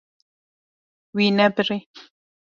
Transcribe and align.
Wî 1.15 1.25
nebirî. 1.37 1.79